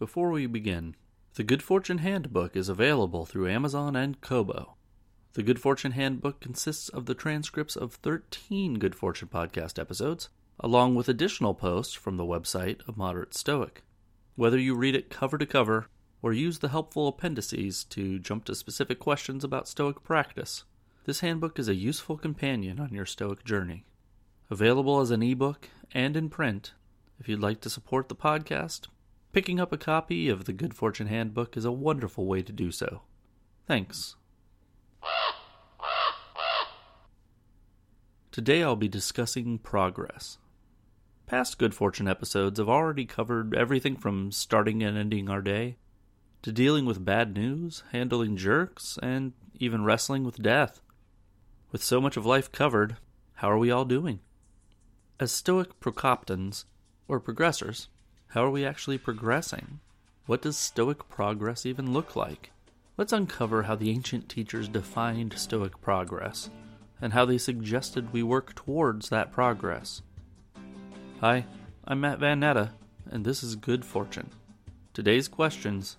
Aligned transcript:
Before 0.00 0.30
we 0.30 0.46
begin, 0.46 0.96
the 1.34 1.44
Good 1.44 1.62
Fortune 1.62 1.98
Handbook 1.98 2.56
is 2.56 2.70
available 2.70 3.26
through 3.26 3.50
Amazon 3.50 3.94
and 3.94 4.18
Kobo. 4.22 4.76
The 5.34 5.42
Good 5.42 5.60
Fortune 5.60 5.92
Handbook 5.92 6.40
consists 6.40 6.88
of 6.88 7.04
the 7.04 7.14
transcripts 7.14 7.76
of 7.76 7.92
13 7.96 8.78
Good 8.78 8.94
Fortune 8.94 9.28
podcast 9.28 9.78
episodes, 9.78 10.30
along 10.58 10.94
with 10.94 11.10
additional 11.10 11.52
posts 11.52 11.92
from 11.92 12.16
the 12.16 12.24
website 12.24 12.80
of 12.88 12.96
Immoderate 12.96 13.34
Stoic. 13.34 13.82
Whether 14.36 14.58
you 14.58 14.74
read 14.74 14.94
it 14.94 15.10
cover 15.10 15.36
to 15.36 15.44
cover 15.44 15.88
or 16.22 16.32
use 16.32 16.60
the 16.60 16.70
helpful 16.70 17.06
appendices 17.06 17.84
to 17.90 18.18
jump 18.18 18.46
to 18.46 18.54
specific 18.54 19.00
questions 19.00 19.44
about 19.44 19.68
Stoic 19.68 20.02
practice, 20.02 20.64
this 21.04 21.20
handbook 21.20 21.58
is 21.58 21.68
a 21.68 21.74
useful 21.74 22.16
companion 22.16 22.80
on 22.80 22.94
your 22.94 23.04
Stoic 23.04 23.44
journey. 23.44 23.84
Available 24.48 25.00
as 25.00 25.10
an 25.10 25.22
ebook 25.22 25.68
and 25.92 26.16
in 26.16 26.30
print, 26.30 26.72
if 27.18 27.28
you'd 27.28 27.40
like 27.40 27.60
to 27.60 27.68
support 27.68 28.08
the 28.08 28.16
podcast, 28.16 28.86
picking 29.32 29.60
up 29.60 29.72
a 29.72 29.78
copy 29.78 30.28
of 30.28 30.44
the 30.44 30.52
Good 30.52 30.74
Fortune 30.74 31.06
Handbook 31.06 31.56
is 31.56 31.64
a 31.64 31.72
wonderful 31.72 32.26
way 32.26 32.42
to 32.42 32.52
do 32.52 32.70
so. 32.70 33.02
Thanks. 33.66 34.16
Today 38.32 38.62
I'll 38.62 38.76
be 38.76 38.88
discussing 38.88 39.58
progress. 39.58 40.38
Past 41.26 41.58
Good 41.58 41.74
Fortune 41.74 42.08
episodes 42.08 42.58
have 42.58 42.68
already 42.68 43.04
covered 43.04 43.54
everything 43.54 43.96
from 43.96 44.32
starting 44.32 44.82
and 44.82 44.96
ending 44.96 45.28
our 45.28 45.42
day, 45.42 45.76
to 46.42 46.50
dealing 46.50 46.86
with 46.86 47.04
bad 47.04 47.34
news, 47.34 47.84
handling 47.92 48.36
jerks, 48.36 48.98
and 49.02 49.32
even 49.58 49.84
wrestling 49.84 50.24
with 50.24 50.42
death. 50.42 50.80
With 51.70 51.84
so 51.84 52.00
much 52.00 52.16
of 52.16 52.26
life 52.26 52.50
covered, 52.50 52.96
how 53.34 53.50
are 53.50 53.58
we 53.58 53.70
all 53.70 53.84
doing? 53.84 54.20
As 55.20 55.30
Stoic 55.30 55.78
Procoptons, 55.80 56.64
or 57.06 57.20
progressors, 57.20 57.88
how 58.30 58.44
are 58.44 58.50
we 58.50 58.64
actually 58.64 58.96
progressing? 58.96 59.80
What 60.26 60.42
does 60.42 60.56
Stoic 60.56 61.08
progress 61.08 61.66
even 61.66 61.92
look 61.92 62.14
like? 62.14 62.52
Let's 62.96 63.12
uncover 63.12 63.64
how 63.64 63.74
the 63.74 63.90
ancient 63.90 64.28
teachers 64.28 64.68
defined 64.68 65.34
Stoic 65.36 65.80
progress, 65.80 66.48
and 67.00 67.12
how 67.12 67.24
they 67.24 67.38
suggested 67.38 68.12
we 68.12 68.22
work 68.22 68.54
towards 68.54 69.08
that 69.08 69.32
progress. 69.32 70.02
Hi, 71.20 71.44
I'm 71.84 72.02
Matt 72.02 72.20
Van 72.20 72.38
Natta, 72.38 72.70
and 73.10 73.24
this 73.24 73.42
is 73.42 73.56
Good 73.56 73.84
Fortune. 73.84 74.30
Today's 74.94 75.26
questions 75.26 75.96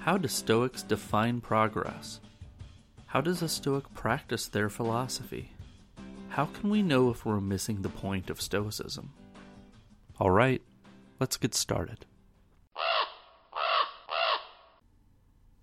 How 0.00 0.18
do 0.18 0.28
Stoics 0.28 0.82
define 0.82 1.40
progress? 1.40 2.20
How 3.06 3.22
does 3.22 3.40
a 3.40 3.48
Stoic 3.48 3.94
practice 3.94 4.46
their 4.46 4.68
philosophy? 4.68 5.52
How 6.28 6.44
can 6.44 6.68
we 6.68 6.82
know 6.82 7.08
if 7.08 7.24
we're 7.24 7.40
missing 7.40 7.80
the 7.80 7.88
point 7.88 8.28
of 8.28 8.42
Stoicism? 8.42 9.14
All 10.20 10.30
right, 10.30 10.60
let's 11.22 11.36
get 11.36 11.54
started. 11.54 12.04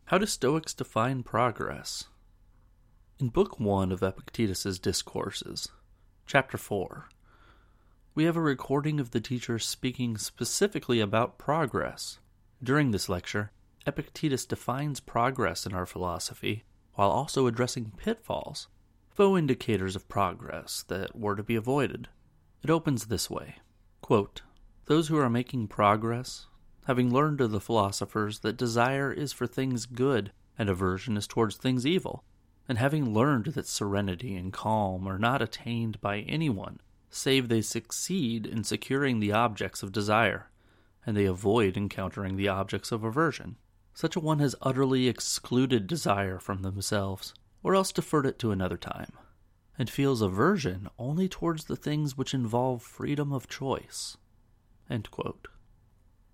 How 0.06 0.18
do 0.18 0.26
Stoics 0.26 0.74
define 0.74 1.22
progress? 1.22 2.06
In 3.20 3.28
Book 3.28 3.60
1 3.60 3.92
of 3.92 4.02
Epictetus's 4.02 4.80
Discourses, 4.80 5.68
Chapter 6.26 6.58
4, 6.58 7.10
we 8.16 8.24
have 8.24 8.38
a 8.38 8.42
recording 8.42 9.02
of 9.02 9.12
the 9.12 9.20
teacher 9.20 9.60
speaking 9.60 10.18
specifically 10.18 11.02
about 11.02 11.38
progress. 11.38 12.20
During 12.64 12.92
this 12.92 13.10
lecture, 13.10 13.52
Epictetus 13.86 14.46
defines 14.46 15.02
progress 15.02 15.66
in 15.66 15.74
our 15.74 15.86
philosophy 15.86 16.64
while 16.94 17.10
also 17.10 17.48
addressing 17.48 17.92
pitfalls, 17.98 18.70
faux 19.10 19.38
indicators 19.38 19.98
of 19.98 20.08
progress 20.08 20.86
that 20.88 21.20
were 21.20 21.36
to 21.36 21.44
be 21.44 21.58
avoided. 21.58 22.08
It 22.64 22.70
opens 22.70 23.08
this 23.08 23.30
way 23.30 23.56
Quote, 24.02 24.42
Those 24.90 25.10
who 25.10 25.20
are 25.20 25.30
making 25.30 25.68
progress, 25.68 26.48
having 26.88 27.14
learned 27.14 27.42
of 27.42 27.52
the 27.52 27.62
philosophers 27.62 28.40
that 28.40 28.58
desire 28.58 29.14
is 29.14 29.32
for 29.32 29.46
things 29.46 29.86
good 29.86 30.32
and 30.58 30.68
aversion 30.68 31.16
is 31.16 31.28
towards 31.28 31.58
things 31.58 31.86
evil, 31.86 32.24
and 32.68 32.80
having 32.80 33.14
learned 33.14 33.46
that 33.54 33.68
serenity 33.68 34.36
and 34.36 34.52
calm 34.52 35.08
are 35.08 35.20
not 35.20 35.44
attained 35.44 36.02
by 36.02 36.22
anyone, 36.22 36.82
save 37.12 37.50
they 37.50 37.62
succeed 37.62 38.48
in 38.48 38.64
securing 38.64 39.20
the 39.20 39.32
objects 39.32 39.84
of 39.84 39.92
desire, 39.92 40.50
and 41.06 41.16
they 41.16 41.26
avoid 41.26 41.78
encountering 41.78 42.36
the 42.36 42.48
objects 42.48 42.92
of 42.92 43.04
aversion, 43.04 43.58
such 43.94 44.16
a 44.16 44.20
one 44.20 44.40
has 44.40 44.56
utterly 44.60 45.08
excluded 45.08 45.86
desire 45.86 46.40
from 46.40 46.64
themselves, 46.64 47.36
or 47.62 47.76
else 47.76 47.92
deferred 47.92 48.26
it 48.26 48.40
to 48.40 48.50
another 48.50 48.76
time, 48.76 49.12
and 49.78 49.88
feels 49.88 50.24
aversion 50.24 50.90
only 50.98 51.30
towards 51.30 51.66
the 51.66 51.76
things 51.76 52.18
which 52.18 52.34
involve 52.34 52.82
freedom 52.82 53.32
of 53.32 53.48
choice. 53.48 54.18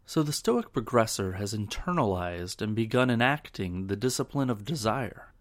So 0.06 0.24
the 0.24 0.32
Stoic 0.32 0.72
progressor 0.72 1.36
has 1.36 1.54
internalized 1.54 2.62
and 2.62 2.76
begun 2.76 3.10
enacting 3.10 3.88
the 3.88 3.96
discipline 3.96 4.50
of 4.50 4.66
desire 4.66 5.34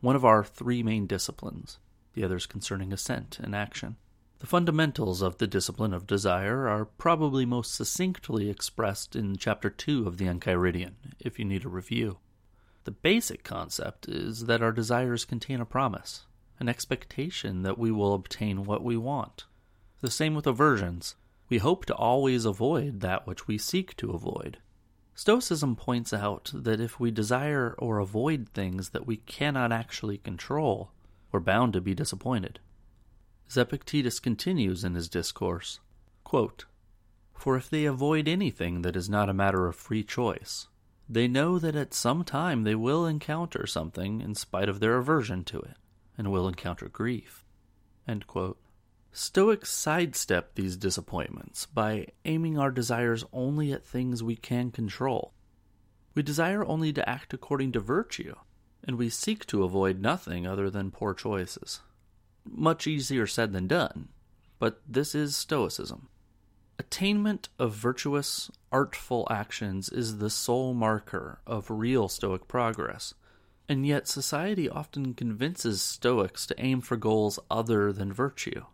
one 0.00 0.16
of 0.16 0.24
our 0.24 0.42
three 0.42 0.82
main 0.82 1.06
disciplines, 1.06 1.78
the 2.14 2.24
others 2.24 2.46
concerning 2.46 2.92
assent 2.92 3.38
and 3.38 3.54
action. 3.54 3.96
The 4.38 4.46
fundamentals 4.46 5.20
of 5.20 5.36
the 5.36 5.46
discipline 5.46 5.92
of 5.92 6.06
desire 6.06 6.66
are 6.66 6.86
probably 6.86 7.44
most 7.44 7.74
succinctly 7.74 8.48
expressed 8.48 9.14
in 9.14 9.36
Chapter 9.36 9.68
2 9.68 10.06
of 10.06 10.16
the 10.16 10.24
Enchiridion, 10.24 10.94
if 11.18 11.38
you 11.38 11.44
need 11.44 11.66
a 11.66 11.68
review. 11.68 12.18
The 12.84 12.90
basic 12.90 13.44
concept 13.44 14.08
is 14.08 14.46
that 14.46 14.62
our 14.62 14.72
desires 14.72 15.26
contain 15.26 15.60
a 15.60 15.66
promise, 15.66 16.24
an 16.58 16.70
expectation 16.70 17.62
that 17.62 17.76
we 17.76 17.90
will 17.90 18.14
obtain 18.14 18.64
what 18.64 18.82
we 18.82 18.96
want. 18.96 19.44
The 20.00 20.10
same 20.10 20.34
with 20.34 20.46
aversions. 20.46 21.16
We 21.50 21.58
hope 21.58 21.84
to 21.86 21.94
always 21.94 22.44
avoid 22.44 23.00
that 23.00 23.26
which 23.26 23.48
we 23.48 23.58
seek 23.58 23.96
to 23.96 24.12
avoid. 24.12 24.58
Stoicism 25.16 25.74
points 25.74 26.12
out 26.12 26.52
that 26.54 26.80
if 26.80 27.00
we 27.00 27.10
desire 27.10 27.74
or 27.76 27.98
avoid 27.98 28.48
things 28.48 28.90
that 28.90 29.06
we 29.06 29.16
cannot 29.16 29.72
actually 29.72 30.18
control, 30.18 30.92
we're 31.32 31.40
bound 31.40 31.72
to 31.72 31.80
be 31.80 31.92
disappointed. 31.92 32.60
As 33.48 33.56
Epictetus 33.56 34.20
continues 34.20 34.84
in 34.84 34.94
his 34.94 35.08
discourse, 35.08 35.80
quote, 36.22 36.66
For 37.34 37.56
if 37.56 37.68
they 37.68 37.84
avoid 37.84 38.28
anything 38.28 38.82
that 38.82 38.94
is 38.94 39.10
not 39.10 39.28
a 39.28 39.34
matter 39.34 39.66
of 39.66 39.74
free 39.74 40.04
choice, 40.04 40.68
they 41.08 41.26
know 41.26 41.58
that 41.58 41.74
at 41.74 41.92
some 41.92 42.22
time 42.22 42.62
they 42.62 42.76
will 42.76 43.04
encounter 43.04 43.66
something 43.66 44.20
in 44.20 44.36
spite 44.36 44.68
of 44.68 44.78
their 44.78 44.96
aversion 44.98 45.42
to 45.46 45.58
it, 45.58 45.76
and 46.16 46.30
will 46.30 46.46
encounter 46.46 46.88
grief. 46.88 47.44
Stoics 49.12 49.70
sidestep 49.70 50.54
these 50.54 50.76
disappointments 50.76 51.66
by 51.66 52.06
aiming 52.24 52.58
our 52.58 52.70
desires 52.70 53.24
only 53.32 53.72
at 53.72 53.84
things 53.84 54.22
we 54.22 54.36
can 54.36 54.70
control. 54.70 55.32
We 56.14 56.22
desire 56.22 56.64
only 56.64 56.92
to 56.92 57.08
act 57.08 57.34
according 57.34 57.72
to 57.72 57.80
virtue, 57.80 58.36
and 58.84 58.96
we 58.96 59.08
seek 59.08 59.46
to 59.46 59.64
avoid 59.64 60.00
nothing 60.00 60.46
other 60.46 60.70
than 60.70 60.92
poor 60.92 61.12
choices. 61.12 61.80
Much 62.44 62.86
easier 62.86 63.26
said 63.26 63.52
than 63.52 63.66
done, 63.66 64.08
but 64.60 64.80
this 64.88 65.14
is 65.14 65.34
Stoicism. 65.34 66.08
Attainment 66.78 67.48
of 67.58 67.74
virtuous, 67.74 68.50
artful 68.70 69.26
actions 69.28 69.88
is 69.88 70.18
the 70.18 70.30
sole 70.30 70.72
marker 70.72 71.40
of 71.46 71.70
real 71.70 72.08
Stoic 72.08 72.46
progress, 72.46 73.14
and 73.68 73.84
yet 73.84 74.06
society 74.06 74.68
often 74.68 75.14
convinces 75.14 75.82
Stoics 75.82 76.46
to 76.46 76.60
aim 76.60 76.80
for 76.80 76.96
goals 76.96 77.40
other 77.50 77.92
than 77.92 78.12
virtue. 78.12 78.64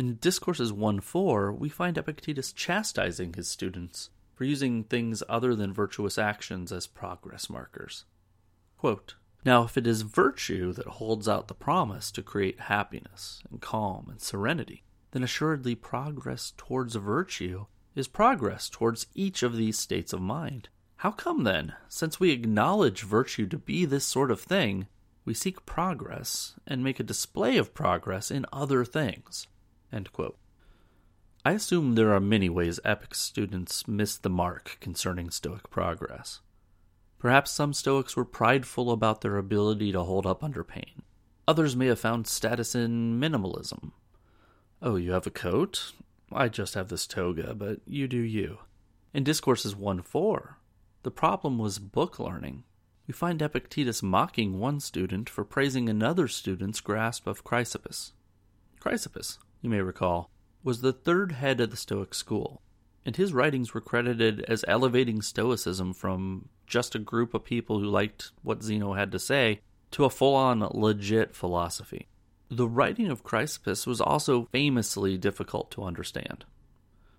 In 0.00 0.14
Discourses 0.14 0.72
1 0.72 1.00
4, 1.00 1.52
we 1.52 1.68
find 1.68 1.98
Epictetus 1.98 2.54
chastising 2.54 3.34
his 3.34 3.50
students 3.50 4.08
for 4.34 4.44
using 4.44 4.82
things 4.82 5.22
other 5.28 5.54
than 5.54 5.74
virtuous 5.74 6.16
actions 6.16 6.72
as 6.72 6.86
progress 6.86 7.50
markers. 7.50 8.06
Quote, 8.78 9.16
now, 9.44 9.64
if 9.64 9.76
it 9.76 9.86
is 9.86 10.00
virtue 10.00 10.72
that 10.72 10.86
holds 10.86 11.28
out 11.28 11.48
the 11.48 11.54
promise 11.54 12.10
to 12.12 12.22
create 12.22 12.60
happiness 12.60 13.42
and 13.50 13.60
calm 13.60 14.06
and 14.08 14.22
serenity, 14.22 14.84
then 15.10 15.22
assuredly 15.22 15.74
progress 15.74 16.54
towards 16.56 16.94
virtue 16.94 17.66
is 17.94 18.08
progress 18.08 18.70
towards 18.70 19.06
each 19.14 19.42
of 19.42 19.54
these 19.54 19.78
states 19.78 20.14
of 20.14 20.22
mind. 20.22 20.70
How 20.96 21.10
come 21.10 21.44
then, 21.44 21.74
since 21.90 22.18
we 22.18 22.30
acknowledge 22.30 23.02
virtue 23.02 23.46
to 23.48 23.58
be 23.58 23.84
this 23.84 24.06
sort 24.06 24.30
of 24.30 24.40
thing, 24.40 24.86
we 25.26 25.34
seek 25.34 25.66
progress 25.66 26.54
and 26.66 26.82
make 26.82 27.00
a 27.00 27.02
display 27.02 27.58
of 27.58 27.74
progress 27.74 28.30
in 28.30 28.46
other 28.50 28.82
things? 28.86 29.46
I 31.44 31.52
assume 31.52 31.94
there 31.94 32.12
are 32.12 32.20
many 32.20 32.48
ways 32.48 32.80
Epic 32.84 33.14
students 33.14 33.88
miss 33.88 34.18
the 34.18 34.28
mark 34.28 34.76
concerning 34.80 35.30
Stoic 35.30 35.70
progress. 35.70 36.40
Perhaps 37.18 37.50
some 37.50 37.72
Stoics 37.72 38.14
were 38.14 38.24
prideful 38.24 38.90
about 38.90 39.20
their 39.20 39.36
ability 39.36 39.92
to 39.92 40.02
hold 40.02 40.26
up 40.26 40.44
under 40.44 40.62
pain. 40.64 41.02
Others 41.48 41.76
may 41.76 41.86
have 41.86 41.98
found 41.98 42.26
status 42.26 42.74
in 42.74 43.18
minimalism. 43.18 43.92
Oh, 44.82 44.96
you 44.96 45.12
have 45.12 45.26
a 45.26 45.30
coat? 45.30 45.92
I 46.32 46.48
just 46.48 46.74
have 46.74 46.88
this 46.88 47.06
toga, 47.06 47.54
but 47.54 47.80
you 47.86 48.06
do 48.06 48.18
you. 48.18 48.58
In 49.12 49.24
Discourses 49.24 49.74
1 49.74 50.02
4, 50.02 50.58
the 51.02 51.10
problem 51.10 51.58
was 51.58 51.78
book 51.78 52.18
learning. 52.18 52.64
We 53.06 53.12
find 53.12 53.42
Epictetus 53.42 54.02
mocking 54.02 54.58
one 54.58 54.78
student 54.78 55.28
for 55.28 55.44
praising 55.44 55.88
another 55.88 56.28
student's 56.28 56.80
grasp 56.80 57.26
of 57.26 57.44
Chrysippus. 57.44 58.12
Chrysippus, 58.80 59.38
you 59.60 59.70
may 59.70 59.80
recall, 59.80 60.30
was 60.62 60.80
the 60.80 60.92
third 60.92 61.32
head 61.32 61.60
of 61.60 61.70
the 61.70 61.76
Stoic 61.76 62.14
school. 62.14 62.62
and 63.04 63.16
his 63.16 63.32
writings 63.32 63.72
were 63.72 63.80
credited 63.80 64.44
as 64.46 64.64
elevating 64.68 65.22
Stoicism 65.22 65.92
from 65.94 66.48
just 66.66 66.94
a 66.94 66.98
group 66.98 67.34
of 67.34 67.44
people 67.44 67.80
who 67.80 67.86
liked 67.86 68.30
what 68.42 68.62
Zeno 68.62 68.92
had 68.94 69.10
to 69.12 69.18
say 69.18 69.60
to 69.92 70.04
a 70.04 70.10
full 70.10 70.34
on 70.34 70.60
legit 70.70 71.34
philosophy. 71.34 72.06
The 72.50 72.68
writing 72.68 73.08
of 73.08 73.24
Chrysippus 73.24 73.86
was 73.86 74.00
also 74.00 74.48
famously 74.52 75.16
difficult 75.16 75.70
to 75.72 75.84
understand. 75.84 76.44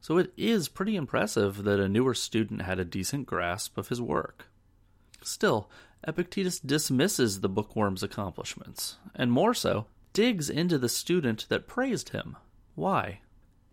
So 0.02 0.18
it 0.18 0.34
is 0.36 0.68
pretty 0.68 0.96
impressive 0.96 1.64
that 1.64 1.80
a 1.80 1.90
newer 1.90 2.14
student 2.14 2.64
had 2.64 2.80
a 2.80 2.86
decent 2.86 3.28
grasp 3.28 3.78
of 3.78 3.90
his 3.90 4.02
work. 4.02 4.48
Still, 5.22 5.70
Epictetus 6.08 6.60
dismisses 6.60 7.42
the 7.42 7.50
bookworm's 7.50 8.02
accomplishments, 8.02 8.98
and 9.14 9.32
more 9.32 9.54
so, 9.54 9.86
digs 10.14 10.50
into 10.50 10.78
the 10.78 10.90
student 10.90 11.48
that 11.50 11.68
praised 11.68 12.10
him. 12.10 12.38
Why? 12.76 13.22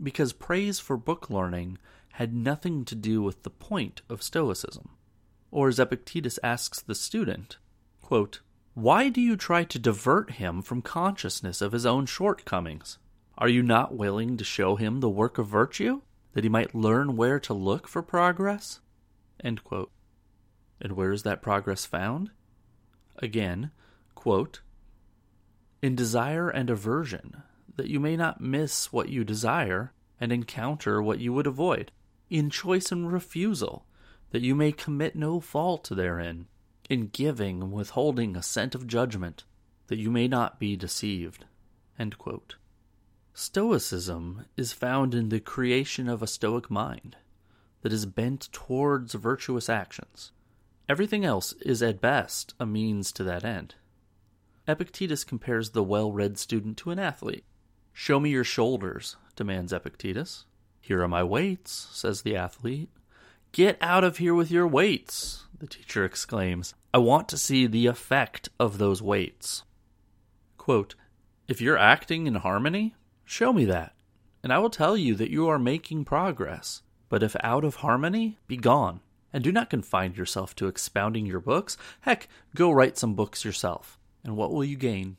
Because 0.02 0.32
praise 0.32 0.78
for 0.78 0.96
book 0.96 1.30
learning 1.30 1.78
had 2.12 2.34
nothing 2.34 2.84
to 2.84 2.94
do 2.94 3.22
with 3.22 3.42
the 3.42 3.50
point 3.50 4.02
of 4.08 4.22
Stoicism. 4.22 4.90
Or 5.50 5.68
as 5.68 5.78
Epictetus 5.78 6.38
asks 6.42 6.80
the 6.80 6.94
student, 6.94 7.58
quote, 8.02 8.40
Why 8.74 9.08
do 9.08 9.20
you 9.20 9.36
try 9.36 9.64
to 9.64 9.78
divert 9.78 10.32
him 10.32 10.62
from 10.62 10.82
consciousness 10.82 11.62
of 11.62 11.72
his 11.72 11.86
own 11.86 12.06
shortcomings? 12.06 12.98
Are 13.36 13.48
you 13.48 13.62
not 13.62 13.96
willing 13.96 14.36
to 14.36 14.44
show 14.44 14.76
him 14.76 15.00
the 15.00 15.08
work 15.08 15.38
of 15.38 15.46
virtue, 15.46 16.02
that 16.32 16.44
he 16.44 16.50
might 16.50 16.74
learn 16.74 17.16
where 17.16 17.38
to 17.40 17.54
look 17.54 17.86
for 17.88 18.02
progress? 18.02 18.80
And 19.40 19.60
where 20.92 21.12
is 21.12 21.22
that 21.22 21.42
progress 21.42 21.86
found? 21.86 22.30
Again, 23.16 23.70
quote, 24.14 24.60
In 25.80 25.94
desire 25.94 26.48
and 26.48 26.70
aversion, 26.70 27.42
that 27.76 27.88
you 27.88 28.00
may 28.00 28.16
not 28.16 28.40
miss 28.40 28.92
what 28.92 29.08
you 29.08 29.22
desire 29.22 29.92
and 30.20 30.32
encounter 30.32 31.00
what 31.00 31.20
you 31.20 31.32
would 31.32 31.46
avoid. 31.46 31.92
In 32.28 32.50
choice 32.50 32.90
and 32.90 33.12
refusal, 33.12 33.86
that 34.30 34.42
you 34.42 34.54
may 34.54 34.72
commit 34.72 35.14
no 35.14 35.40
fault 35.40 35.88
therein. 35.90 36.46
In 36.90 37.08
giving 37.08 37.62
and 37.62 37.72
withholding 37.72 38.34
assent 38.34 38.74
of 38.74 38.86
judgment, 38.86 39.44
that 39.86 39.98
you 39.98 40.10
may 40.10 40.26
not 40.26 40.58
be 40.58 40.74
deceived. 40.76 41.44
Stoicism 43.32 44.46
is 44.56 44.72
found 44.72 45.14
in 45.14 45.28
the 45.28 45.38
creation 45.38 46.08
of 46.08 46.22
a 46.22 46.26
Stoic 46.26 46.70
mind 46.70 47.16
that 47.82 47.92
is 47.92 48.04
bent 48.04 48.48
towards 48.52 49.14
virtuous 49.14 49.68
actions. 49.68 50.32
Everything 50.88 51.24
else 51.24 51.52
is 51.60 51.82
at 51.82 52.00
best 52.00 52.54
a 52.58 52.66
means 52.66 53.12
to 53.12 53.22
that 53.22 53.44
end. 53.44 53.76
Epictetus 54.68 55.24
compares 55.24 55.70
the 55.70 55.82
well 55.82 56.12
read 56.12 56.36
student 56.36 56.76
to 56.76 56.90
an 56.90 56.98
athlete. 56.98 57.46
Show 57.94 58.20
me 58.20 58.28
your 58.28 58.44
shoulders, 58.44 59.16
demands 59.34 59.72
Epictetus. 59.72 60.44
Here 60.82 61.02
are 61.02 61.08
my 61.08 61.24
weights, 61.24 61.88
says 61.90 62.20
the 62.20 62.36
athlete. 62.36 62.90
Get 63.50 63.78
out 63.80 64.04
of 64.04 64.18
here 64.18 64.34
with 64.34 64.50
your 64.50 64.68
weights, 64.68 65.46
the 65.58 65.66
teacher 65.66 66.04
exclaims. 66.04 66.74
I 66.92 66.98
want 66.98 67.30
to 67.30 67.38
see 67.38 67.66
the 67.66 67.86
effect 67.86 68.50
of 68.60 68.76
those 68.76 69.00
weights. 69.00 69.62
Quote, 70.58 70.94
if 71.48 71.62
you're 71.62 71.78
acting 71.78 72.26
in 72.26 72.34
harmony, 72.34 72.94
show 73.24 73.54
me 73.54 73.64
that, 73.64 73.94
and 74.42 74.52
I 74.52 74.58
will 74.58 74.68
tell 74.68 74.98
you 74.98 75.14
that 75.14 75.30
you 75.30 75.48
are 75.48 75.58
making 75.58 76.04
progress. 76.04 76.82
But 77.08 77.22
if 77.22 77.34
out 77.42 77.64
of 77.64 77.76
harmony, 77.76 78.38
be 78.46 78.58
gone. 78.58 79.00
And 79.32 79.42
do 79.42 79.50
not 79.50 79.70
confine 79.70 80.14
yourself 80.14 80.54
to 80.56 80.68
expounding 80.68 81.24
your 81.24 81.40
books. 81.40 81.78
Heck, 82.02 82.28
go 82.54 82.70
write 82.70 82.98
some 82.98 83.14
books 83.14 83.46
yourself. 83.46 83.97
And 84.28 84.36
what 84.36 84.52
will 84.52 84.62
you 84.62 84.76
gain? 84.76 85.16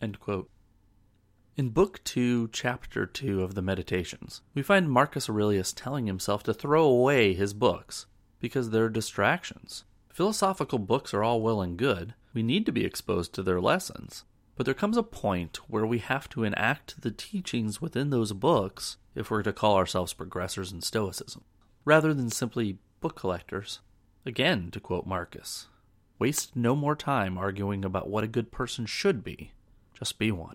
In 0.00 1.68
Book 1.68 2.02
2, 2.02 2.48
Chapter 2.48 3.06
2 3.06 3.40
of 3.40 3.54
the 3.54 3.62
Meditations, 3.62 4.42
we 4.52 4.62
find 4.62 4.90
Marcus 4.90 5.30
Aurelius 5.30 5.72
telling 5.72 6.08
himself 6.08 6.42
to 6.42 6.52
throw 6.52 6.82
away 6.82 7.34
his 7.34 7.54
books 7.54 8.06
because 8.40 8.70
they're 8.70 8.88
distractions. 8.88 9.84
Philosophical 10.08 10.80
books 10.80 11.14
are 11.14 11.22
all 11.22 11.40
well 11.40 11.62
and 11.62 11.76
good. 11.76 12.14
We 12.34 12.42
need 12.42 12.66
to 12.66 12.72
be 12.72 12.84
exposed 12.84 13.32
to 13.34 13.44
their 13.44 13.60
lessons. 13.60 14.24
But 14.56 14.66
there 14.66 14.74
comes 14.74 14.96
a 14.96 15.04
point 15.04 15.58
where 15.68 15.86
we 15.86 15.98
have 15.98 16.28
to 16.30 16.42
enact 16.42 17.02
the 17.02 17.12
teachings 17.12 17.80
within 17.80 18.10
those 18.10 18.32
books 18.32 18.96
if 19.14 19.30
we're 19.30 19.44
to 19.44 19.52
call 19.52 19.76
ourselves 19.76 20.14
progressors 20.14 20.72
in 20.72 20.80
Stoicism, 20.80 21.44
rather 21.84 22.12
than 22.12 22.28
simply 22.28 22.78
book 23.00 23.14
collectors. 23.14 23.78
Again, 24.26 24.72
to 24.72 24.80
quote 24.80 25.06
Marcus, 25.06 25.68
waste 26.22 26.54
no 26.54 26.76
more 26.76 26.94
time 26.94 27.36
arguing 27.36 27.84
about 27.84 28.08
what 28.08 28.22
a 28.22 28.28
good 28.28 28.52
person 28.52 28.86
should 28.86 29.24
be, 29.24 29.50
just 29.92 30.20
be 30.20 30.30
one. 30.30 30.54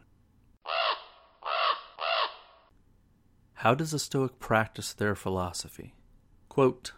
How 3.56 3.76
does 3.76 3.94
a 3.94 4.00
Stoic 4.00 4.40
practice 4.40 4.94
their 4.94 5.14
philosophy? 5.14 5.94
Quote, 6.48 6.94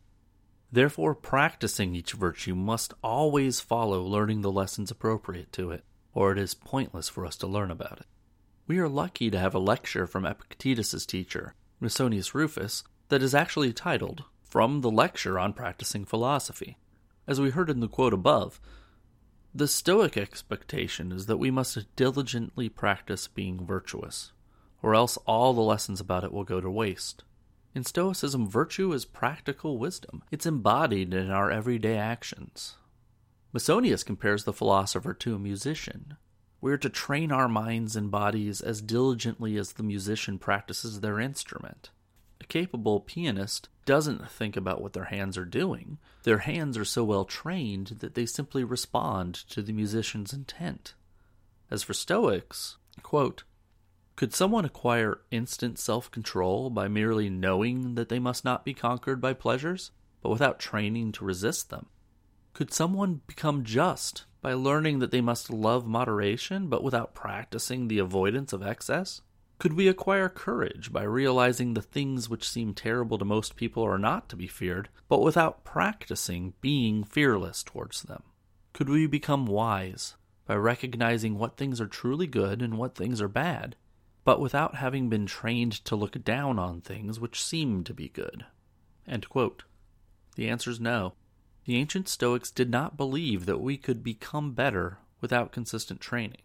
Therefore, 0.71 1.16
practicing 1.16 1.95
each 1.95 2.13
virtue 2.13 2.54
must 2.54 2.94
always 3.04 3.60
follow 3.60 4.04
learning 4.04 4.42
the 4.42 4.51
lessons 4.51 4.92
appropriate 4.92 5.51
to 5.54 5.72
it, 5.72 5.83
or 6.13 6.31
it 6.31 6.38
is 6.38 6.54
pointless 6.54 7.10
for 7.10 7.25
us 7.25 7.38
to 7.38 7.48
learn 7.48 7.72
about 7.72 8.01
it. 8.01 8.06
We 8.68 8.77
are 8.77 8.88
lucky 8.88 9.31
to 9.31 9.39
have 9.39 9.56
a 9.56 9.65
lecture 9.74 10.06
from 10.06 10.27
Epictetus's 10.27 11.07
teacher, 11.07 11.56
Musonius 11.81 12.36
Rufus, 12.36 12.83
that 13.07 13.24
is 13.24 13.33
actually 13.33 13.74
titled 13.74 14.25
from 14.44 14.81
the 14.81 14.92
lecture 14.92 15.39
on 15.39 15.54
practicing 15.54 16.06
philosophy. 16.06 16.77
As 17.30 17.40
we 17.40 17.52
heard 17.52 17.70
in 17.70 17.80
the 17.80 17.88
quote 17.88 18.12
above, 18.12 18.60
the 19.54 19.68
Stoic 19.68 20.18
expectation 20.18 21.12
is 21.12 21.28
that 21.28 21.38
we 21.38 21.52
must 21.52 21.96
diligently 21.96 22.70
practice 22.70 23.28
being 23.28 23.68
virtuous, 23.68 24.31
or 24.81 24.96
else 24.96 25.16
all 25.28 25.54
the 25.54 25.62
lessons 25.62 26.02
about 26.02 26.24
it 26.24 26.34
will 26.34 26.44
go 26.44 26.60
to 26.60 26.72
waste. 26.72 27.24
In 27.76 27.84
Stoicism, 27.84 28.50
virtue 28.50 28.92
is 28.94 29.06
practical 29.06 29.78
wisdom. 29.78 30.24
It's 30.31 30.48
embodied 30.48 31.14
in 31.14 31.30
our 31.30 31.52
everyday 31.52 31.98
actions. 31.98 32.78
Musonius 33.54 34.04
compares 34.04 34.46
the 34.46 34.52
philosopher 34.52 35.14
to 35.14 35.36
a 35.36 35.40
musician. 35.40 36.18
We 36.62 36.72
are 36.72 36.80
to 36.80 36.90
train 36.90 37.32
our 37.32 37.48
minds 37.48 37.96
and 37.96 38.10
bodies 38.10 38.60
as 38.60 38.82
diligently 38.82 39.56
as 39.56 39.74
the 39.74 39.84
musician 39.84 40.40
practices 40.40 41.02
their 41.02 41.20
instrument. 41.20 41.92
A 42.42 42.46
capable 42.46 43.00
pianist 43.02 43.70
doesn't 43.89 44.30
think 44.30 44.56
about 44.56 44.83
what 44.83 44.94
their 44.94 45.06
hands 45.06 45.36
are 45.36 45.44
doing. 45.44 45.97
Their 46.21 46.38
hands 46.38 46.77
are 46.77 46.86
so 46.86 47.03
well 47.03 47.25
trained 47.25 47.88
that 48.01 48.13
they 48.13 48.27
simply 48.27 48.63
respond 48.63 49.33
to 49.50 49.63
the 49.63 49.74
musician's 49.74 50.31
intent. 50.31 50.94
As 51.71 51.81
for 51.81 51.95
Stoics, 51.95 52.77
quote, 53.01 53.45
could 54.15 54.31
someone 54.31 54.63
acquire 54.63 55.21
instant 55.31 55.80
self 55.80 56.12
control 56.12 56.69
by 56.69 56.88
merely 56.88 57.31
knowing 57.31 57.95
that 57.95 58.09
they 58.09 58.19
must 58.19 58.45
not 58.45 58.63
be 58.63 58.75
conquered 58.75 59.19
by 59.19 59.33
pleasures, 59.33 59.89
but 60.21 60.30
without 60.30 60.59
training 60.59 61.12
to 61.13 61.25
resist 61.25 61.71
them? 61.71 61.88
Could 62.53 62.71
someone 62.71 63.22
become 63.25 63.63
just 63.63 64.25
by 64.39 64.53
learning 64.53 65.00
that 65.00 65.10
they 65.10 65.22
must 65.22 65.50
love 65.50 65.88
moderation, 65.88 66.67
but 66.67 66.84
without 66.84 67.15
practicing 67.15 67.88
the 67.88 67.98
avoidance 67.98 68.53
of 68.53 68.62
excess? 68.62 69.24
Could 69.60 69.74
we 69.74 69.89
acquire 69.89 70.30
courage 70.30 70.94
by 70.94 71.04
realizing 71.04 71.74
the 71.74 71.82
things 71.82 72.30
which 72.30 72.48
seem 72.48 72.74
terrible 72.74 73.18
to 73.18 73.25
most 73.25 73.58
people 73.58 73.84
are 73.84 74.00
not 74.00 74.30
to 74.30 74.38
be 74.38 74.48
feared, 74.48 74.88
but 75.10 75.22
without 75.22 75.66
practicing 75.66 76.54
being 76.62 77.04
fearless 77.04 77.62
towards 77.62 78.04
them? 78.04 78.24
Could 78.72 78.88
we 78.88 79.06
become 79.06 79.46
wise 79.46 80.16
by 80.46 80.56
recognizing 80.56 81.38
what 81.38 81.58
things 81.58 81.82
are 81.82 81.88
truly 81.88 82.25
good 82.25 82.62
and 82.62 82.78
what 82.78 82.96
things 82.96 83.22
are 83.22 83.28
bad, 83.28 83.75
but 84.24 84.39
without 84.39 84.75
having 84.75 85.10
been 85.10 85.25
trained 85.25 85.74
to 85.84 85.96
look 85.98 86.24
down 86.24 86.58
on 86.58 86.80
things 86.80 87.20
which 87.20 87.44
seem 87.44 87.84
to 87.84 87.94
be 87.94 88.08
good? 88.08 88.46
The 90.36 90.48
answer 90.48 90.72
is 90.72 90.80
no. 90.80 91.16
The 91.66 91.75
ancient 91.75 92.08
Stoics 92.08 92.50
did 92.50 92.70
not 92.70 92.96
believe 92.96 93.46
that 93.46 93.60
we 93.60 93.75
could 93.75 94.04
become 94.04 94.54
better 94.54 95.00
without 95.20 95.51
consistent 95.51 96.00
training. 96.00 96.44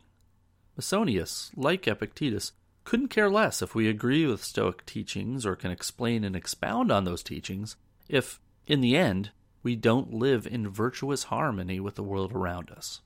Musonius, 0.77 1.53
like 1.55 1.87
Epictetus, 1.87 2.51
couldn't 2.85 3.09
care 3.09 3.31
less 3.31 3.63
if 3.63 3.75
we 3.75 3.89
agree 3.89 4.27
with 4.27 4.45
Stoic 4.45 4.85
teachings 4.87 5.45
or 5.45 5.57
can 5.57 5.71
explain 5.71 6.23
and 6.23 6.37
expound 6.37 6.93
on 6.93 7.05
those 7.05 7.23
teachings 7.23 7.77
if, 8.09 8.41
in 8.67 8.81
the 8.81 8.97
end, 8.97 9.31
we 9.63 9.75
don't 9.75 10.13
live 10.13 10.47
in 10.47 10.69
virtuous 10.69 11.25
harmony 11.25 11.81
with 11.81 11.95
the 11.95 12.03
world 12.03 12.33
around 12.33 12.71
us. 12.71 13.01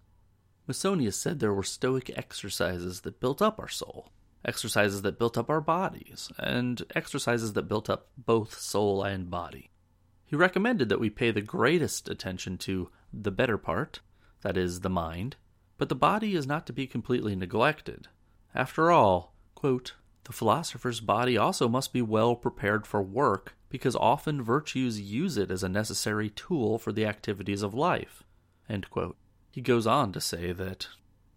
Musonius 0.66 1.14
said 1.14 1.38
there 1.38 1.54
were 1.54 1.62
Stoic 1.62 2.10
exercises 2.16 3.00
that 3.02 3.20
built 3.20 3.40
up 3.40 3.58
our 3.58 3.68
soul, 3.68 4.10
exercises 4.44 5.02
that 5.02 5.18
built 5.18 5.38
up 5.38 5.48
our 5.48 5.60
bodies, 5.60 6.30
and 6.38 6.82
exercises 6.94 7.52
that 7.54 7.68
built 7.68 7.88
up 7.88 8.08
both 8.18 8.58
soul 8.58 9.02
and 9.02 9.30
body. 9.30 9.70
He 10.26 10.36
recommended 10.36 10.88
that 10.90 11.00
we 11.00 11.08
pay 11.08 11.30
the 11.30 11.40
greatest 11.40 12.08
attention 12.08 12.58
to 12.58 12.90
the 13.12 13.30
better 13.30 13.56
part, 13.56 14.00
that 14.42 14.58
is, 14.58 14.80
the 14.80 14.90
mind, 14.90 15.36
but 15.78 15.88
the 15.88 15.94
body 15.94 16.34
is 16.34 16.46
not 16.46 16.66
to 16.66 16.72
be 16.72 16.86
completely 16.86 17.34
neglected. 17.34 18.08
After 18.54 18.90
all, 18.90 19.34
Quote, 19.58 19.94
the 20.22 20.32
philosopher's 20.32 21.00
body 21.00 21.36
also 21.36 21.68
must 21.68 21.92
be 21.92 22.00
well 22.00 22.36
prepared 22.36 22.86
for 22.86 23.02
work, 23.02 23.56
because 23.68 23.96
often 23.96 24.40
virtues 24.40 25.00
use 25.00 25.36
it 25.36 25.50
as 25.50 25.64
a 25.64 25.68
necessary 25.68 26.30
tool 26.30 26.78
for 26.78 26.92
the 26.92 27.04
activities 27.04 27.60
of 27.60 27.74
life. 27.74 28.22
He 29.50 29.60
goes 29.60 29.84
on 29.84 30.12
to 30.12 30.20
say 30.20 30.52
that, 30.52 30.86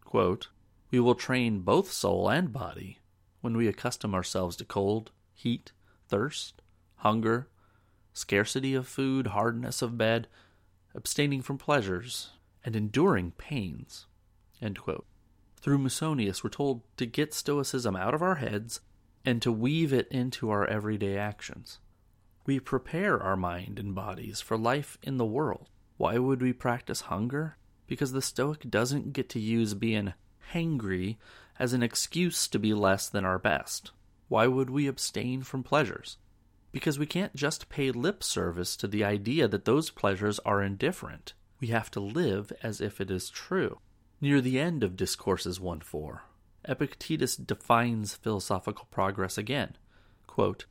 quote, 0.06 0.50
We 0.92 1.00
will 1.00 1.16
train 1.16 1.62
both 1.62 1.92
soul 1.92 2.30
and 2.30 2.54
body 2.54 3.00
when 3.40 3.58
we 3.58 3.68
accustom 3.68 4.14
ourselves 4.14 4.56
to 4.58 4.66
cold, 4.66 5.10
heat, 5.34 5.72
thirst, 6.08 6.62
hunger, 6.98 7.48
scarcity 8.14 8.76
of 8.76 8.88
food, 8.88 9.28
hardness 9.34 9.82
of 9.82 9.98
bed, 9.98 10.28
abstaining 10.94 11.42
from 11.42 11.58
pleasures, 11.58 12.30
and 12.64 12.76
enduring 12.76 13.32
pains. 13.32 14.06
Through 15.62 15.78
Musonius, 15.78 16.44
we're 16.44 16.50
told 16.50 16.82
to 16.98 17.06
get 17.06 17.36
Stoicism 17.36 17.96
out 17.96 18.16
of 18.16 18.24
our 18.24 18.36
heads 18.36 18.82
and 19.24 19.40
to 19.44 19.52
weave 19.52 19.94
it 19.94 20.08
into 20.10 20.50
our 20.50 20.66
everyday 20.66 21.20
actions. 21.20 21.78
We 22.48 22.60
prepare 22.60 23.22
our 23.22 23.38
mind 23.38 23.78
and 23.78 23.94
bodies 23.94 24.42
for 24.42 24.58
life 24.58 24.98
in 25.04 25.18
the 25.18 25.26
world. 25.26 25.70
Why 25.98 26.18
would 26.18 26.42
we 26.42 26.52
practice 26.52 27.02
hunger? 27.02 27.58
Because 27.86 28.12
the 28.12 28.24
Stoic 28.24 28.72
doesn't 28.72 29.14
get 29.14 29.30
to 29.30 29.40
use 29.40 29.76
being 29.76 30.16
hangry 30.52 31.18
as 31.60 31.74
an 31.74 31.84
excuse 31.84 32.48
to 32.48 32.58
be 32.58 32.74
less 32.74 33.08
than 33.08 33.24
our 33.24 33.38
best. 33.38 33.92
Why 34.30 34.48
would 34.48 34.72
we 34.72 34.88
abstain 34.88 35.44
from 35.44 35.62
pleasures? 35.62 36.18
Because 36.72 36.98
we 36.98 37.06
can't 37.06 37.36
just 37.36 37.70
pay 37.70 37.92
lip 37.92 38.24
service 38.24 38.76
to 38.78 38.88
the 38.88 39.04
idea 39.04 39.48
that 39.48 39.66
those 39.66 39.92
pleasures 39.92 40.40
are 40.40 40.64
indifferent. 40.64 41.34
We 41.60 41.68
have 41.68 41.92
to 41.92 42.00
live 42.00 42.52
as 42.64 42.82
if 42.82 43.00
it 43.00 43.12
is 43.12 43.30
true. 43.30 43.78
Near 44.24 44.40
the 44.40 44.60
end 44.60 44.84
of 44.84 44.96
Discourses 44.96 45.60
1 45.60 45.80
4, 45.80 46.24
Epictetus 46.66 47.36
defines 47.36 48.14
philosophical 48.14 48.86
progress 48.92 49.36
again. 49.36 49.76
Quote, 50.28 50.66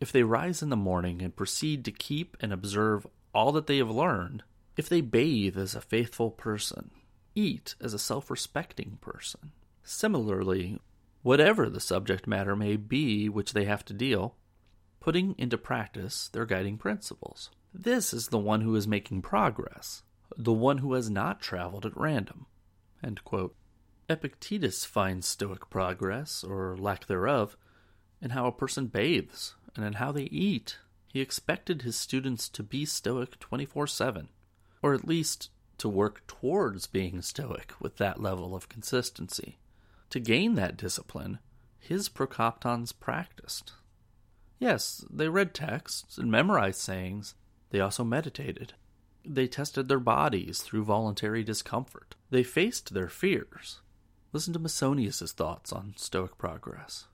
if 0.00 0.10
they 0.10 0.22
rise 0.22 0.62
in 0.62 0.70
the 0.70 0.76
morning 0.76 1.20
and 1.20 1.36
proceed 1.36 1.84
to 1.84 1.92
keep 1.92 2.34
and 2.40 2.50
observe 2.50 3.06
all 3.34 3.52
that 3.52 3.66
they 3.66 3.76
have 3.76 3.90
learned, 3.90 4.42
if 4.78 4.88
they 4.88 5.02
bathe 5.02 5.58
as 5.58 5.74
a 5.74 5.82
faithful 5.82 6.30
person, 6.30 6.92
eat 7.34 7.74
as 7.78 7.92
a 7.92 7.98
self 7.98 8.30
respecting 8.30 8.96
person, 9.02 9.52
similarly, 9.82 10.80
whatever 11.22 11.68
the 11.68 11.80
subject 11.80 12.26
matter 12.26 12.56
may 12.56 12.76
be 12.76 13.28
which 13.28 13.52
they 13.52 13.66
have 13.66 13.84
to 13.84 13.92
deal, 13.92 14.36
putting 15.00 15.34
into 15.36 15.58
practice 15.58 16.28
their 16.28 16.46
guiding 16.46 16.78
principles. 16.78 17.50
This 17.74 18.14
is 18.14 18.28
the 18.28 18.38
one 18.38 18.62
who 18.62 18.74
is 18.74 18.88
making 18.88 19.20
progress, 19.20 20.04
the 20.38 20.54
one 20.54 20.78
who 20.78 20.94
has 20.94 21.10
not 21.10 21.42
traveled 21.42 21.84
at 21.84 21.94
random. 21.94 22.46
Epictetus 24.08 24.84
finds 24.84 25.26
Stoic 25.26 25.70
progress, 25.70 26.44
or 26.44 26.76
lack 26.76 27.06
thereof, 27.06 27.56
in 28.20 28.30
how 28.30 28.46
a 28.46 28.52
person 28.52 28.86
bathes 28.86 29.54
and 29.76 29.84
in 29.84 29.94
how 29.94 30.12
they 30.12 30.24
eat. 30.24 30.78
He 31.08 31.20
expected 31.20 31.82
his 31.82 31.96
students 31.96 32.48
to 32.50 32.62
be 32.62 32.84
Stoic 32.84 33.38
24 33.38 33.86
7, 33.86 34.28
or 34.82 34.94
at 34.94 35.06
least 35.06 35.50
to 35.78 35.88
work 35.88 36.26
towards 36.26 36.86
being 36.86 37.22
Stoic 37.22 37.72
with 37.80 37.96
that 37.96 38.20
level 38.20 38.54
of 38.54 38.68
consistency. 38.68 39.58
To 40.10 40.20
gain 40.20 40.54
that 40.54 40.76
discipline, 40.76 41.38
his 41.78 42.08
Procoptons 42.08 42.92
practiced. 42.98 43.72
Yes, 44.58 45.04
they 45.10 45.28
read 45.28 45.54
texts 45.54 46.18
and 46.18 46.30
memorized 46.30 46.80
sayings, 46.80 47.34
they 47.70 47.80
also 47.80 48.04
meditated. 48.04 48.74
They 49.26 49.46
tested 49.46 49.88
their 49.88 50.00
bodies 50.00 50.60
through 50.60 50.84
voluntary 50.84 51.42
discomfort. 51.42 52.14
They 52.30 52.42
faced 52.42 52.92
their 52.92 53.08
fears. 53.08 53.80
Listen 54.32 54.52
to 54.52 54.58
Musonius's 54.58 55.32
thoughts 55.32 55.72
on 55.72 55.94
Stoic 55.96 56.36
progress. 56.36 57.06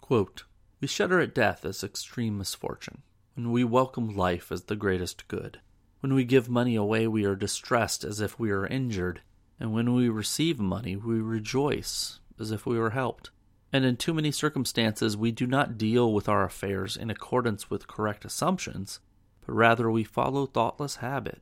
Quote, 0.00 0.44
we 0.80 0.86
shudder 0.86 1.20
at 1.20 1.34
death 1.34 1.64
as 1.64 1.82
extreme 1.82 2.36
misfortune, 2.36 3.02
when 3.34 3.50
we 3.50 3.64
welcome 3.64 4.14
life 4.14 4.52
as 4.52 4.64
the 4.64 4.76
greatest 4.76 5.26
good. 5.28 5.60
When 6.00 6.12
we 6.12 6.24
give 6.24 6.48
money 6.48 6.76
away, 6.76 7.06
we 7.06 7.24
are 7.24 7.34
distressed 7.34 8.04
as 8.04 8.20
if 8.20 8.38
we 8.38 8.50
are 8.50 8.66
injured, 8.66 9.22
and 9.58 9.72
when 9.72 9.94
we 9.94 10.10
receive 10.10 10.58
money, 10.58 10.94
we 10.94 11.20
rejoice 11.20 12.20
as 12.38 12.50
if 12.50 12.66
we 12.66 12.78
were 12.78 12.90
helped. 12.90 13.30
And 13.72 13.84
in 13.84 13.96
too 13.96 14.12
many 14.12 14.30
circumstances, 14.30 15.16
we 15.16 15.32
do 15.32 15.46
not 15.46 15.78
deal 15.78 16.12
with 16.12 16.28
our 16.28 16.44
affairs 16.44 16.96
in 16.96 17.08
accordance 17.08 17.70
with 17.70 17.88
correct 17.88 18.26
assumptions, 18.26 19.00
but 19.46 19.54
rather 19.54 19.90
we 19.90 20.04
follow 20.04 20.44
thoughtless 20.44 20.96
habit. 20.96 21.40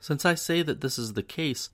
Since 0.00 0.24
I 0.24 0.34
say 0.34 0.62
that 0.62 0.80
this 0.80 0.98
is 0.98 1.14
the 1.14 1.22
case, 1.22 1.70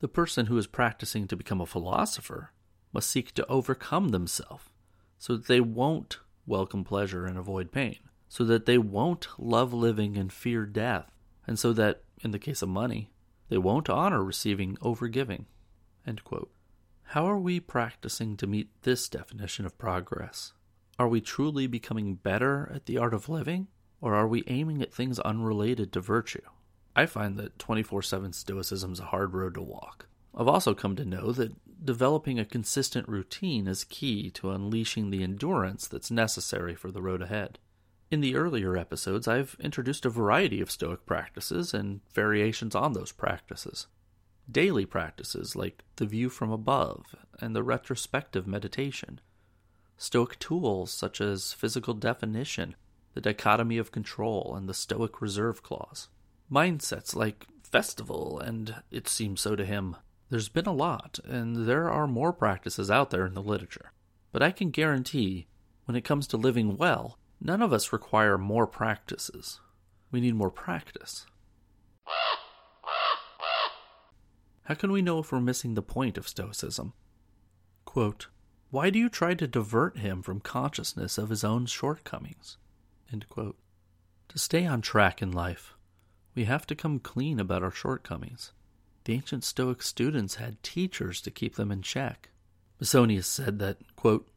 the 0.00 0.08
person 0.08 0.46
who 0.46 0.58
is 0.58 0.66
practicing 0.66 1.26
to 1.28 1.36
become 1.36 1.60
a 1.60 1.66
philosopher 1.66 2.52
must 2.92 3.10
seek 3.10 3.32
to 3.34 3.46
overcome 3.46 4.08
themselves 4.08 4.64
so 5.18 5.36
that 5.36 5.46
they 5.46 5.60
won't 5.60 6.18
welcome 6.46 6.82
pleasure 6.82 7.26
and 7.26 7.38
avoid 7.38 7.70
pain, 7.70 7.98
so 8.28 8.44
that 8.44 8.66
they 8.66 8.78
won't 8.78 9.28
love 9.38 9.72
living 9.72 10.16
and 10.16 10.32
fear 10.32 10.66
death, 10.66 11.12
and 11.46 11.58
so 11.58 11.72
that, 11.72 12.02
in 12.22 12.32
the 12.32 12.38
case 12.38 12.62
of 12.62 12.68
money, 12.68 13.12
they 13.48 13.58
won't 13.58 13.88
honor 13.88 14.24
receiving 14.24 14.76
over 14.82 15.06
giving. 15.06 15.46
How 17.02 17.26
are 17.26 17.38
we 17.38 17.60
practicing 17.60 18.36
to 18.38 18.46
meet 18.46 18.70
this 18.82 19.08
definition 19.08 19.66
of 19.66 19.78
progress? 19.78 20.52
Are 20.98 21.08
we 21.08 21.20
truly 21.20 21.66
becoming 21.66 22.16
better 22.16 22.70
at 22.74 22.86
the 22.86 22.98
art 22.98 23.14
of 23.14 23.28
living, 23.28 23.68
or 24.00 24.14
are 24.14 24.26
we 24.26 24.44
aiming 24.48 24.82
at 24.82 24.92
things 24.92 25.20
unrelated 25.20 25.92
to 25.92 26.00
virtue? 26.00 26.42
I 26.94 27.06
find 27.06 27.38
that 27.38 27.58
24 27.58 28.02
7 28.02 28.32
Stoicism 28.32 28.92
is 28.92 29.00
a 29.00 29.06
hard 29.06 29.34
road 29.34 29.54
to 29.54 29.62
walk. 29.62 30.06
I've 30.34 30.48
also 30.48 30.74
come 30.74 30.96
to 30.96 31.04
know 31.04 31.32
that 31.32 31.84
developing 31.84 32.38
a 32.38 32.44
consistent 32.44 33.08
routine 33.08 33.66
is 33.66 33.84
key 33.84 34.30
to 34.30 34.50
unleashing 34.50 35.10
the 35.10 35.22
endurance 35.22 35.88
that's 35.88 36.10
necessary 36.10 36.74
for 36.74 36.90
the 36.90 37.02
road 37.02 37.22
ahead. 37.22 37.58
In 38.10 38.20
the 38.20 38.36
earlier 38.36 38.76
episodes, 38.76 39.26
I've 39.26 39.56
introduced 39.58 40.04
a 40.04 40.10
variety 40.10 40.60
of 40.60 40.70
Stoic 40.70 41.06
practices 41.06 41.72
and 41.72 42.00
variations 42.12 42.74
on 42.74 42.92
those 42.92 43.10
practices. 43.10 43.86
Daily 44.50 44.84
practices 44.84 45.56
like 45.56 45.82
the 45.96 46.04
view 46.04 46.28
from 46.28 46.50
above 46.50 47.14
and 47.40 47.56
the 47.56 47.62
retrospective 47.62 48.46
meditation. 48.46 49.20
Stoic 49.96 50.38
tools 50.38 50.90
such 50.92 51.20
as 51.20 51.54
physical 51.54 51.94
definition, 51.94 52.74
the 53.14 53.20
dichotomy 53.20 53.78
of 53.78 53.92
control, 53.92 54.54
and 54.56 54.68
the 54.68 54.74
Stoic 54.74 55.22
reserve 55.22 55.62
clause. 55.62 56.08
Mindsets 56.52 57.16
like 57.16 57.46
festival 57.62 58.38
and 58.38 58.82
it 58.90 59.08
seems 59.08 59.40
so 59.40 59.56
to 59.56 59.64
him 59.64 59.96
there's 60.32 60.48
been 60.48 60.64
a 60.64 60.72
lot, 60.72 61.18
and 61.26 61.66
there 61.66 61.90
are 61.90 62.06
more 62.06 62.32
practices 62.32 62.90
out 62.90 63.10
there 63.10 63.26
in 63.26 63.34
the 63.34 63.42
literature. 63.42 63.92
But 64.32 64.42
I 64.42 64.50
can 64.50 64.70
guarantee, 64.70 65.46
when 65.84 65.94
it 65.94 66.06
comes 66.06 66.26
to 66.28 66.38
living 66.38 66.78
well, 66.78 67.18
none 67.38 67.60
of 67.60 67.70
us 67.70 67.92
require 67.92 68.38
more 68.38 68.66
practices. 68.66 69.60
We 70.10 70.22
need 70.22 70.34
more 70.34 70.50
practice. 70.50 71.26
How 74.62 74.74
can 74.74 74.90
we 74.90 75.02
know 75.02 75.18
if 75.18 75.30
we're 75.30 75.40
missing 75.42 75.74
the 75.74 75.82
point 75.82 76.16
of 76.16 76.26
Stoicism? 76.26 76.94
Quote, 77.84 78.28
Why 78.70 78.88
do 78.88 78.98
you 78.98 79.10
try 79.10 79.34
to 79.34 79.46
divert 79.46 79.98
him 79.98 80.22
from 80.22 80.40
consciousness 80.40 81.18
of 81.18 81.28
his 81.28 81.44
own 81.44 81.66
shortcomings? 81.66 82.56
To 83.10 84.38
stay 84.38 84.64
on 84.64 84.80
track 84.80 85.20
in 85.20 85.30
life, 85.30 85.74
we 86.34 86.44
have 86.44 86.66
to 86.66 86.74
come 86.74 86.98
clean 86.98 87.38
about 87.38 87.62
our 87.62 87.70
shortcomings. 87.70 88.52
The 89.04 89.14
ancient 89.14 89.44
Stoic 89.44 89.82
students 89.82 90.36
had 90.36 90.62
teachers 90.62 91.20
to 91.22 91.30
keep 91.30 91.56
them 91.56 91.72
in 91.72 91.82
check. 91.82 92.30
Musonius 92.80 93.26
said 93.26 93.58
that, 93.58 93.78
quote, 93.96 94.28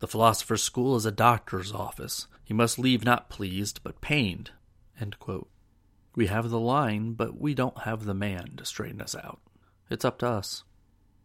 The 0.00 0.08
philosopher's 0.08 0.62
school 0.62 0.96
is 0.96 1.06
a 1.06 1.12
doctor's 1.12 1.72
office. 1.72 2.26
He 2.44 2.54
must 2.54 2.78
leave 2.78 3.04
not 3.04 3.28
pleased, 3.28 3.80
but 3.82 4.00
pained. 4.00 4.50
We 6.16 6.26
have 6.26 6.50
the 6.50 6.58
line, 6.58 7.12
but 7.12 7.40
we 7.40 7.54
don't 7.54 7.82
have 7.82 8.04
the 8.04 8.14
man 8.14 8.54
to 8.56 8.64
straighten 8.64 9.00
us 9.00 9.14
out. 9.14 9.40
It's 9.88 10.04
up 10.04 10.18
to 10.18 10.28
us. 10.28 10.64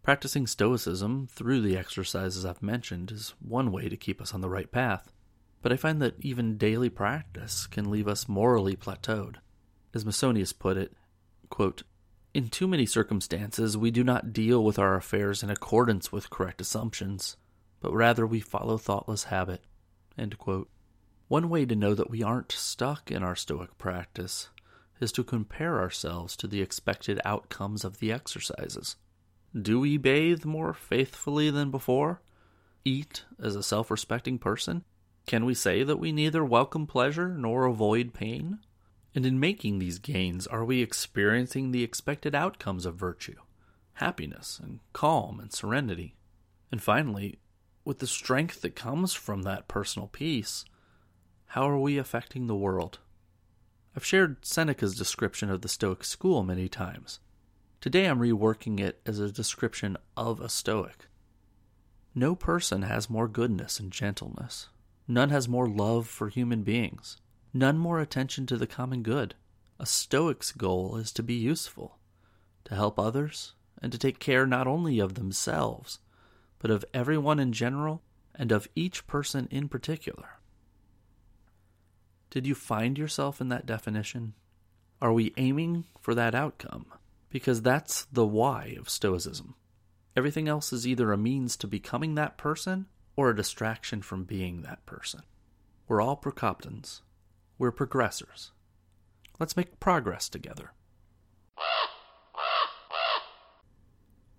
Practicing 0.04 0.46
Stoicism 0.46 1.28
through 1.32 1.62
the 1.62 1.78
exercises 1.78 2.46
I've 2.46 2.62
mentioned 2.62 3.12
is 3.12 3.34
one 3.40 3.72
way 3.72 3.90
to 3.90 3.98
keep 3.98 4.22
us 4.22 4.34
on 4.34 4.42
the 4.42 4.50
right 4.50 4.72
path, 4.72 5.12
but 5.62 5.72
I 5.72 5.78
find 5.78 6.02
that 6.02 6.20
even 6.20 6.58
daily 6.58 6.90
practice 6.90 7.66
can 7.66 7.90
leave 7.90 8.08
us 8.08 8.28
morally 8.28 8.76
plateaued. 8.76 9.38
As 9.94 10.06
Musonius 10.06 10.58
put 10.58 10.78
it, 10.78 10.94
quote, 11.50 11.84
in 12.34 12.50
too 12.50 12.68
many 12.68 12.88
circumstances, 12.88 13.78
we 13.78 13.92
do 13.92 14.04
not 14.04 14.34
deal 14.34 14.64
with 14.64 14.80
our 14.80 14.96
affairs 14.96 15.44
in 15.44 15.52
accordance 15.52 16.12
with 16.12 16.32
correct 16.32 16.62
assumptions, 16.62 17.38
but 17.80 17.94
rather 17.94 18.26
we 18.26 18.40
follow 18.40 18.80
thoughtless 18.80 19.26
habit. 19.26 19.62
One 21.28 21.50
way 21.50 21.66
to 21.66 21.76
know 21.76 21.94
that 21.94 22.10
we 22.10 22.24
aren't 22.24 22.52
stuck 22.52 23.12
in 23.12 23.22
our 23.22 23.36
Stoic 23.36 23.78
practice 23.78 24.50
is 25.00 25.12
to 25.12 25.24
compare 25.24 25.80
ourselves 25.80 26.36
to 26.38 26.48
the 26.48 26.62
expected 26.62 27.22
outcomes 27.24 27.86
of 27.86 28.00
the 28.00 28.12
exercises. 28.12 28.96
Do 29.60 29.80
we 29.80 29.98
bathe 29.98 30.44
more 30.44 30.74
faithfully 30.74 31.52
than 31.52 31.70
before? 31.70 32.22
Eat 32.84 33.26
as 33.40 33.56
a 33.56 33.62
self 33.62 33.92
respecting 33.92 34.40
person? 34.40 34.86
Can 35.28 35.46
we 35.46 35.54
say 35.54 35.84
that 35.84 36.00
we 36.00 36.12
neither 36.12 36.44
welcome 36.44 36.88
pleasure 36.88 37.30
nor 37.30 37.66
avoid 37.66 38.14
pain? 38.14 38.60
And 39.16 39.26
in 39.26 39.40
making 39.40 39.80
these 39.80 40.00
gains, 40.00 40.48
are 40.48 40.66
we 40.66 40.82
experiencing 40.82 41.72
the 41.72 41.84
expected 41.84 42.34
outcomes 42.34 42.86
of 42.86 42.96
virtue? 42.96 43.36
Happiness 43.94 44.60
and 44.62 44.80
calm 44.92 45.40
and 45.40 45.54
serenity. 45.54 46.16
And 46.72 46.82
finally, 46.82 47.40
with 47.86 48.00
the 48.00 48.08
strength 48.08 48.62
that 48.62 48.76
comes 48.76 49.14
from 49.14 49.44
that 49.44 49.68
personal 49.68 50.08
peace, 50.08 50.66
how 51.48 51.70
are 51.70 51.78
we 51.78 51.98
affecting 51.98 52.48
the 52.48 52.56
world? 52.56 53.00
I've 53.96 54.06
shared 54.06 54.44
Seneca's 54.44 54.96
description 54.96 55.52
of 55.52 55.62
the 55.62 55.68
Stoic 55.68 56.04
school 56.04 56.42
many 56.42 56.68
times. 56.68 57.20
Today 57.80 58.06
I'm 58.06 58.20
reworking 58.20 58.80
it 58.80 59.00
as 59.06 59.20
a 59.20 59.32
description 59.32 59.98
of 60.18 60.42
a 60.42 60.50
Stoic. 60.50 61.08
No 62.16 62.34
person 62.34 62.82
has 62.84 63.10
more 63.10 63.28
goodness 63.28 63.80
and 63.80 63.92
gentleness. 63.92 64.70
None 65.08 65.30
has 65.30 65.48
more 65.48 65.68
love 65.68 66.08
for 66.08 66.30
human 66.30 66.64
beings. 66.64 67.18
None 67.54 67.78
more 67.78 68.00
attention 68.00 68.46
to 68.48 68.58
the 68.58 68.66
common 68.66 69.04
good. 69.04 69.36
A 69.80 69.86
Stoic's 69.86 70.52
goal 70.52 70.98
is 70.98 71.12
to 71.14 71.24
be 71.24 71.36
useful, 71.36 72.00
to 72.66 72.76
help 72.76 72.98
others, 72.98 73.54
and 73.82 73.92
to 73.92 73.98
take 73.98 74.20
care 74.20 74.48
not 74.48 74.66
only 74.66 75.00
of 75.00 75.14
themselves, 75.14 76.00
but 76.58 76.72
of 76.72 76.86
everyone 76.94 77.40
in 77.40 77.52
general 77.52 78.02
and 78.34 78.52
of 78.52 78.68
each 78.76 79.06
person 79.06 79.48
in 79.52 79.68
particular. 79.68 80.40
Did 82.32 82.48
you 82.48 82.56
find 82.56 82.98
yourself 82.98 83.40
in 83.40 83.50
that 83.50 83.68
definition? 83.68 84.34
Are 85.00 85.14
we 85.14 85.34
aiming 85.38 85.84
for 86.00 86.16
that 86.16 86.34
outcome? 86.34 86.88
Because 87.30 87.62
that's 87.62 88.06
the 88.06 88.26
why 88.26 88.76
of 88.80 88.90
Stoicism. 88.90 89.54
Everything 90.16 90.48
else 90.48 90.74
is 90.74 90.88
either 90.88 91.12
a 91.12 91.18
means 91.18 91.58
to 91.58 91.68
becoming 91.68 92.16
that 92.16 92.38
person 92.38 92.88
or 93.16 93.30
a 93.30 93.36
distraction 93.36 94.02
from 94.02 94.24
being 94.24 94.62
that 94.62 94.84
person. 94.86 95.22
We're 95.88 96.02
all 96.02 96.18
Procoptons. 96.18 97.02
We're 97.64 97.72
progressors. 97.72 98.52
Let's 99.40 99.56
make 99.56 99.80
progress 99.80 100.28
together. 100.28 100.74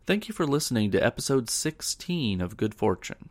Thank 0.04 0.28
you 0.28 0.34
for 0.34 0.46
listening 0.46 0.90
to 0.90 1.02
episode 1.02 1.48
16 1.48 2.42
of 2.42 2.58
Good 2.58 2.74
Fortune. 2.74 3.30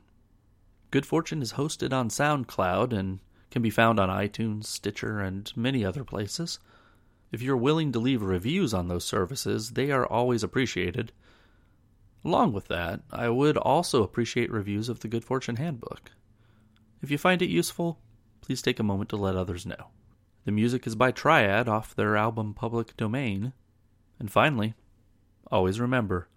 Good 0.89 1.05
Fortune 1.05 1.43
is 1.43 1.53
hosted 1.53 1.93
on 1.93 2.09
SoundCloud 2.09 2.91
and 2.91 3.19
can 3.51 3.61
be 3.61 3.69
found 3.69 3.99
on 3.99 4.09
iTunes, 4.09 4.65
Stitcher, 4.65 5.19
and 5.19 5.55
many 5.55 5.85
other 5.85 6.03
places. 6.03 6.57
If 7.31 7.43
you're 7.43 7.55
willing 7.55 7.91
to 7.91 7.99
leave 7.99 8.23
reviews 8.23 8.73
on 8.73 8.87
those 8.87 9.05
services, 9.05 9.73
they 9.73 9.91
are 9.91 10.07
always 10.07 10.41
appreciated. 10.41 11.11
Along 12.25 12.51
with 12.51 12.67
that, 12.69 13.01
I 13.11 13.29
would 13.29 13.57
also 13.57 14.01
appreciate 14.01 14.49
reviews 14.49 14.89
of 14.89 15.01
the 15.01 15.07
Good 15.07 15.23
Fortune 15.23 15.57
Handbook. 15.57 16.09
If 17.03 17.11
you 17.11 17.19
find 17.19 17.43
it 17.43 17.49
useful, 17.51 17.99
please 18.43 18.61
take 18.61 18.77
a 18.77 18.83
moment 18.83 19.09
to 19.09 19.15
let 19.15 19.37
others 19.37 19.65
know. 19.65 19.87
The 20.43 20.51
music 20.51 20.85
is 20.85 20.95
by 20.95 21.11
Triad 21.11 21.69
off 21.69 21.95
their 21.95 22.17
album 22.17 22.53
Public 22.53 22.97
Domain. 22.97 23.53
And 24.19 24.29
finally, 24.29 24.73
always 25.49 25.79
remember 25.79 26.27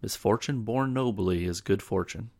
misfortune 0.00 0.62
borne 0.62 0.94
nobly 0.94 1.44
is 1.44 1.60
good 1.60 1.82
fortune. 1.82 2.30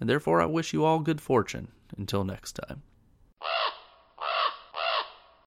And 0.00 0.10
therefore, 0.10 0.40
I 0.40 0.46
wish 0.46 0.72
you 0.72 0.84
all 0.84 0.98
good 0.98 1.20
fortune 1.20 1.68
until 1.96 2.24
next 2.24 2.58
time. 2.68 2.82